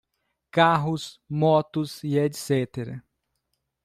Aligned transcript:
Carros, 0.49 1.21
Motos 1.29 2.03
e 2.03 2.17
etc. 2.25 3.03